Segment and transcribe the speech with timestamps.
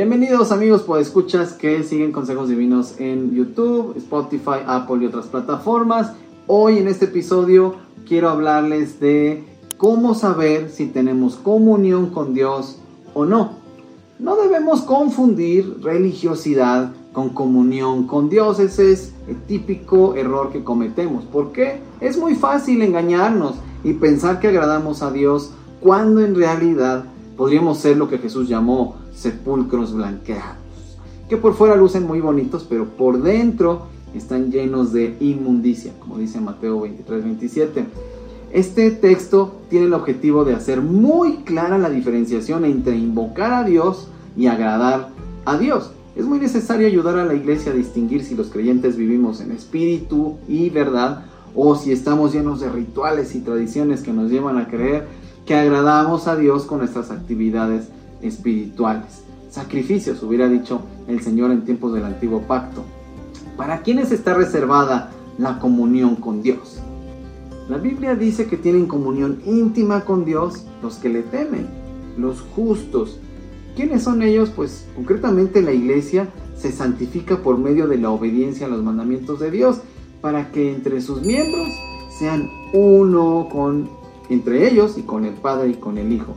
[0.00, 6.12] Bienvenidos amigos por escuchas que siguen consejos divinos en YouTube, Spotify, Apple y otras plataformas.
[6.46, 7.74] Hoy en este episodio
[8.08, 9.44] quiero hablarles de
[9.76, 12.78] cómo saber si tenemos comunión con Dios
[13.12, 13.58] o no.
[14.18, 18.58] No debemos confundir religiosidad con comunión con Dios.
[18.58, 21.24] Ese es el típico error que cometemos.
[21.30, 27.04] porque Es muy fácil engañarnos y pensar que agradamos a Dios cuando en realidad
[27.36, 30.56] podríamos ser lo que Jesús llamó sepulcros blanqueados,
[31.28, 36.40] que por fuera lucen muy bonitos, pero por dentro están llenos de inmundicia, como dice
[36.40, 37.84] Mateo 23, 27.
[38.52, 44.08] Este texto tiene el objetivo de hacer muy clara la diferenciación entre invocar a Dios
[44.36, 45.10] y agradar
[45.44, 45.92] a Dios.
[46.16, 50.38] Es muy necesario ayudar a la iglesia a distinguir si los creyentes vivimos en espíritu
[50.48, 55.06] y verdad o si estamos llenos de rituales y tradiciones que nos llevan a creer
[55.46, 57.88] que agradamos a Dios con nuestras actividades
[58.22, 59.24] espirituales.
[59.50, 62.84] Sacrificios, hubiera dicho el Señor en tiempos del antiguo pacto.
[63.56, 66.80] ¿Para quiénes está reservada la comunión con Dios?
[67.68, 71.68] La Biblia dice que tienen comunión íntima con Dios los que le temen,
[72.16, 73.18] los justos.
[73.76, 74.50] ¿Quiénes son ellos?
[74.50, 79.50] Pues concretamente la iglesia se santifica por medio de la obediencia a los mandamientos de
[79.50, 79.80] Dios
[80.20, 81.68] para que entre sus miembros
[82.18, 83.88] sean uno con
[84.28, 86.36] entre ellos y con el Padre y con el Hijo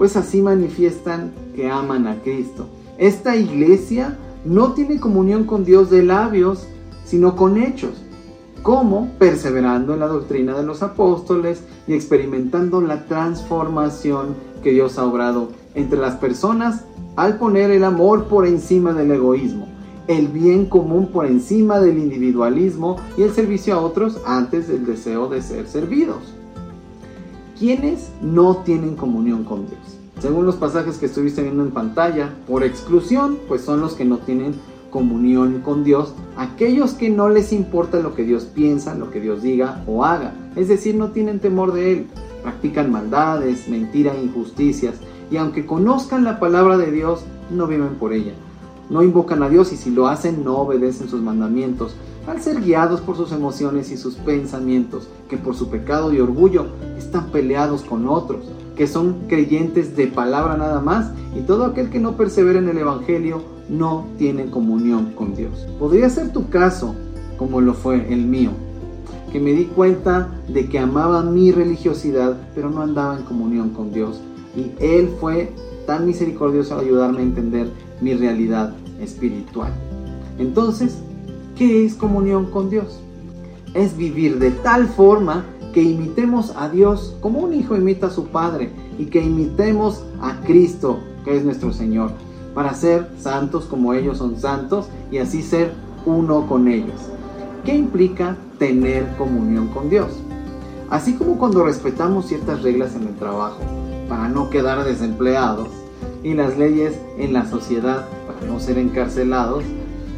[0.00, 2.66] pues así manifiestan que aman a Cristo.
[2.96, 6.66] Esta iglesia no tiene comunión con Dios de labios,
[7.04, 8.02] sino con hechos.
[8.62, 15.04] como Perseverando en la doctrina de los apóstoles y experimentando la transformación que Dios ha
[15.04, 16.84] obrado entre las personas
[17.16, 19.68] al poner el amor por encima del egoísmo,
[20.06, 25.28] el bien común por encima del individualismo y el servicio a otros antes del deseo
[25.28, 26.40] de ser servidos.
[27.60, 29.80] ¿Quiénes no tienen comunión con Dios?
[30.18, 34.16] Según los pasajes que estuviste viendo en pantalla, por exclusión, pues son los que no
[34.16, 34.54] tienen
[34.88, 39.42] comunión con Dios, aquellos que no les importa lo que Dios piensa, lo que Dios
[39.42, 42.06] diga o haga, es decir, no tienen temor de Él,
[42.42, 44.94] practican maldades, mentiras, injusticias,
[45.30, 48.32] y aunque conozcan la palabra de Dios, no viven por ella.
[48.88, 51.94] No invocan a Dios y si lo hacen no obedecen sus mandamientos,
[52.30, 56.66] al ser guiados por sus emociones y sus pensamientos, que por su pecado y orgullo
[56.96, 58.44] están peleados con otros,
[58.76, 62.78] que son creyentes de palabra nada más, y todo aquel que no persevera en el
[62.78, 65.66] Evangelio no tiene comunión con Dios.
[65.78, 66.94] Podría ser tu caso,
[67.36, 68.50] como lo fue el mío,
[69.32, 73.92] que me di cuenta de que amaba mi religiosidad, pero no andaba en comunión con
[73.92, 74.20] Dios,
[74.56, 75.52] y Él fue
[75.86, 77.70] tan misericordioso al ayudarme a entender
[78.00, 79.72] mi realidad espiritual.
[80.38, 80.96] Entonces,
[81.60, 83.00] ¿Qué es comunión con Dios?
[83.74, 85.44] Es vivir de tal forma
[85.74, 90.40] que imitemos a Dios como un hijo imita a su padre y que imitemos a
[90.40, 92.12] Cristo, que es nuestro Señor,
[92.54, 95.74] para ser santos como ellos son santos y así ser
[96.06, 96.98] uno con ellos.
[97.62, 100.12] ¿Qué implica tener comunión con Dios?
[100.88, 103.60] Así como cuando respetamos ciertas reglas en el trabajo
[104.08, 105.68] para no quedar desempleados
[106.22, 109.62] y las leyes en la sociedad para no ser encarcelados,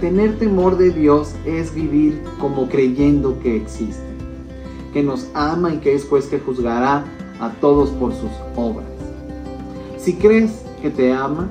[0.00, 4.06] Tener temor de Dios es vivir como creyendo que existe,
[4.92, 7.04] que nos ama y que es juez que juzgará
[7.40, 8.86] a todos por sus obras.
[9.98, 11.48] Si crees que te ama,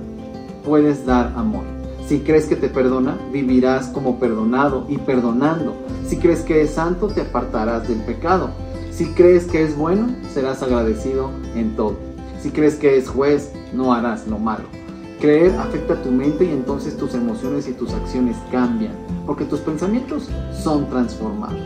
[0.64, 1.66] puedes dar amor.
[2.08, 5.76] Si crees que te perdona, vivirás como perdonado y perdonando.
[6.08, 8.52] Si crees que es santo, te apartarás del pecado.
[8.92, 11.98] Si crees que es bueno, serás agradecido en todo.
[12.42, 14.77] Si crees que es juez, no harás lo malo.
[15.20, 18.94] Creer afecta tu mente y entonces tus emociones y tus acciones cambian,
[19.26, 21.58] porque tus pensamientos son transformados.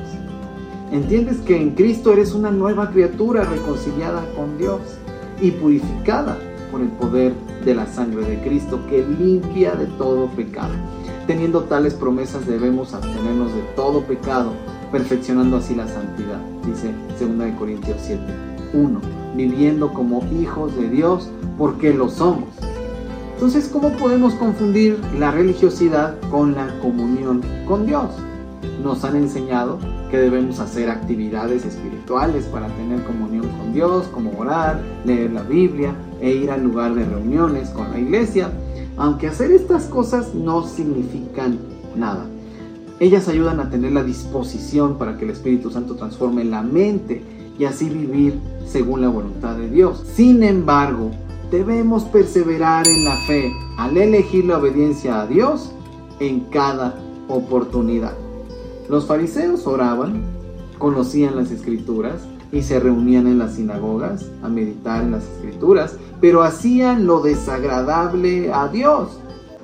[0.89, 4.79] Entiendes que en Cristo eres una nueva criatura reconciliada con Dios
[5.41, 6.38] y purificada
[6.72, 7.34] por el poder
[7.66, 10.73] de la sangre de Cristo que limpia de todo pecado.
[11.28, 14.53] Teniendo tales promesas debemos abstenernos de todo pecado,
[14.94, 18.22] perfeccionando así la santidad, dice 2 Corintios 7.
[18.73, 19.01] 1.
[19.35, 22.47] Viviendo como hijos de Dios porque lo somos
[23.42, 28.12] entonces, ¿cómo podemos confundir la religiosidad con la comunión con Dios?
[28.84, 29.80] Nos han enseñado
[30.12, 35.96] que debemos hacer actividades espirituales para tener comunión con Dios, como orar, leer la Biblia
[36.22, 38.52] e ir al lugar de reuniones con la iglesia,
[38.96, 41.58] aunque hacer estas cosas no significan
[41.96, 42.28] nada.
[43.00, 47.24] Ellas ayudan a tener la disposición para que el Espíritu Santo transforme la mente
[47.58, 50.04] y así vivir según la voluntad de Dios.
[50.14, 51.10] Sin embargo,
[51.51, 55.74] debemos perseverar en la fe al elegir la obediencia a Dios
[56.21, 56.95] en cada
[57.27, 58.13] oportunidad.
[58.89, 60.24] Los fariseos oraban,
[60.77, 62.21] conocían las escrituras
[62.53, 68.51] y se reunían en las sinagogas a meditar en las escrituras, pero hacían lo desagradable
[68.54, 69.19] a Dios.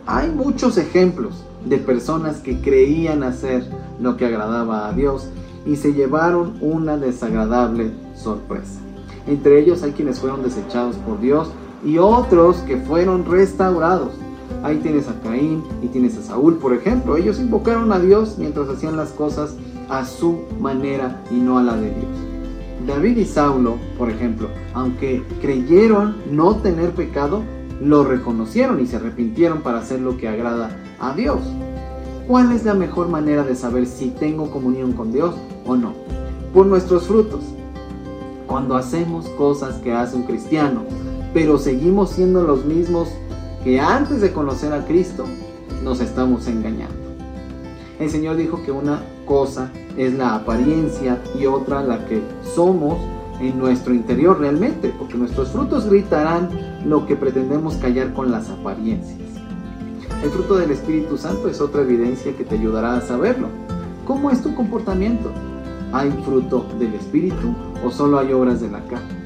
[0.06, 3.66] hay muchos ejemplos de personas que creían hacer
[4.00, 5.28] lo que agradaba a Dios
[5.66, 8.80] y se llevaron una desagradable sorpresa.
[9.28, 11.52] Entre ellos hay quienes fueron desechados por Dios
[11.84, 14.14] y otros que fueron restaurados.
[14.64, 17.18] Ahí tienes a Caín y tienes a Saúl, por ejemplo.
[17.18, 19.56] Ellos invocaron a Dios mientras hacían las cosas
[19.90, 22.28] a su manera y no a la de Dios.
[22.86, 27.44] David y Saulo, por ejemplo, aunque creyeron no tener pecado,
[27.82, 31.40] lo reconocieron y se arrepintieron para hacer lo que agrada a Dios.
[32.28, 35.36] ¿Cuál es la mejor manera de saber si tengo comunión con Dios
[35.66, 35.94] o no?
[36.54, 37.42] Por nuestros frutos.
[38.48, 40.82] Cuando hacemos cosas que hace un cristiano,
[41.38, 43.10] pero seguimos siendo los mismos
[43.64, 45.24] que antes de conocer a Cristo,
[45.84, 46.96] nos estamos engañando.
[48.00, 52.24] El Señor dijo que una cosa es la apariencia y otra la que
[52.56, 52.98] somos
[53.40, 56.50] en nuestro interior realmente, porque nuestros frutos gritarán
[56.84, 59.30] lo que pretendemos callar con las apariencias.
[60.24, 63.50] El fruto del Espíritu Santo es otra evidencia que te ayudará a saberlo.
[64.08, 65.30] ¿Cómo es tu comportamiento?
[65.94, 67.54] ¿Hay fruto del Espíritu
[67.86, 69.17] o solo hay obras de la carne?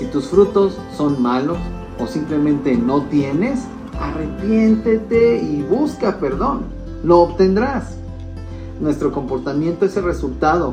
[0.00, 1.58] Si tus frutos son malos
[1.98, 3.60] o simplemente no tienes,
[4.00, 6.62] arrepiéntete y busca perdón.
[7.04, 7.98] Lo obtendrás.
[8.80, 10.72] Nuestro comportamiento es el resultado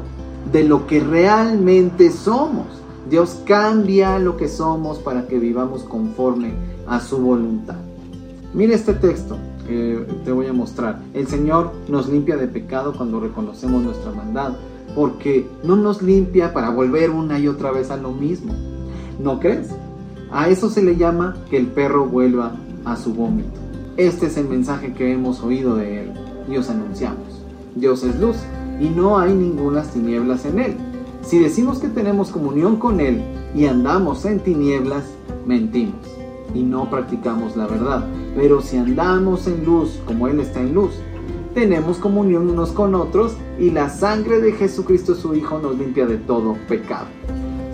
[0.54, 2.68] de lo que realmente somos.
[3.10, 6.54] Dios cambia lo que somos para que vivamos conforme
[6.88, 7.76] a su voluntad.
[8.54, 9.38] Mira este texto,
[9.68, 11.02] te voy a mostrar.
[11.14, 14.54] El Señor nos limpia de pecado cuando reconocemos nuestra maldad,
[14.96, 18.54] porque no nos limpia para volver una y otra vez a lo mismo.
[19.20, 19.70] ¿No crees?
[20.32, 22.56] A eso se le llama que el perro vuelva
[22.86, 23.50] a su vómito.
[23.98, 26.14] Este es el mensaje que hemos oído de Él
[26.50, 27.42] y os anunciamos.
[27.76, 28.38] Dios es luz
[28.80, 30.78] y no hay ninguna tinieblas en Él.
[31.24, 33.24] Si decimos que tenemos comunión con Él
[33.56, 35.04] y andamos en tinieblas,
[35.46, 35.96] mentimos
[36.54, 38.06] y no practicamos la verdad.
[38.36, 40.92] Pero si andamos en luz como Él está en luz,
[41.56, 46.18] tenemos comunión unos con otros y la sangre de Jesucristo su Hijo nos limpia de
[46.18, 47.08] todo pecado.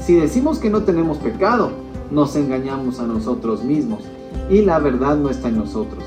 [0.06, 1.72] Si decimos que no tenemos pecado,
[2.12, 4.02] nos engañamos a nosotros mismos
[4.50, 6.04] y la verdad no está en nosotros.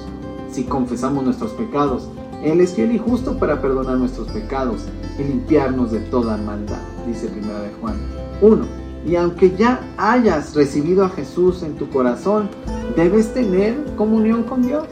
[0.51, 2.11] Si confesamos nuestros pecados,
[2.45, 4.83] Él es fiel y justo para perdonar nuestros pecados
[5.19, 7.97] y limpiarnos de toda maldad, dice 1 de Juan
[8.43, 8.67] 1.
[9.07, 12.51] Y aunque ya hayas recibido a Jesús en tu corazón,
[12.97, 14.89] debes tener comunión con Dios.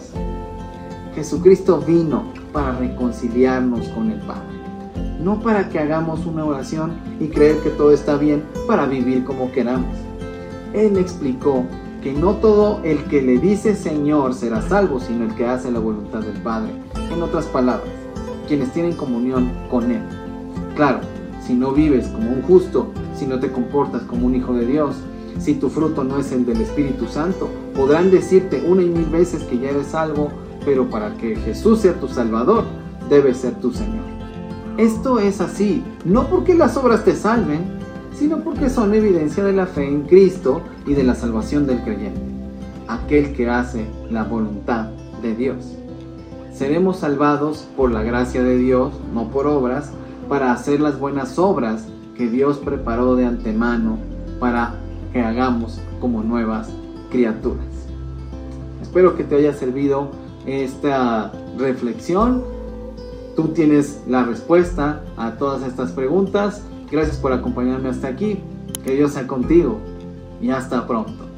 [1.14, 4.53] Jesucristo vino para reconciliarnos con el Padre.
[5.24, 9.50] No para que hagamos una oración y creer que todo está bien para vivir como
[9.50, 9.96] queramos.
[10.74, 11.64] Él explicó
[12.02, 15.78] que no todo el que le dice Señor será salvo, sino el que hace la
[15.78, 16.72] voluntad del Padre.
[17.10, 17.88] En otras palabras,
[18.46, 20.02] quienes tienen comunión con Él.
[20.76, 21.00] Claro,
[21.40, 24.96] si no vives como un justo si no te comportas como un hijo de Dios,
[25.38, 27.48] si tu fruto no es el del Espíritu Santo.
[27.74, 30.30] Podrán decirte una y mil veces que ya eres salvo,
[30.64, 32.64] pero para que Jesús sea tu Salvador,
[33.08, 34.13] debe ser tu Señor.
[34.76, 37.62] Esto es así, no porque las obras te salven,
[38.12, 42.20] sino porque son evidencia de la fe en Cristo y de la salvación del creyente,
[42.88, 44.88] aquel que hace la voluntad
[45.22, 45.76] de Dios.
[46.52, 49.92] Seremos salvados por la gracia de Dios, no por obras,
[50.28, 51.86] para hacer las buenas obras
[52.16, 53.98] que Dios preparó de antemano
[54.40, 54.74] para
[55.12, 56.68] que hagamos como nuevas
[57.10, 57.66] criaturas.
[58.82, 60.10] Espero que te haya servido
[60.46, 62.53] esta reflexión.
[63.36, 66.62] Tú tienes la respuesta a todas estas preguntas.
[66.90, 68.40] Gracias por acompañarme hasta aquí.
[68.84, 69.78] Que Dios sea contigo
[70.40, 71.33] y hasta pronto.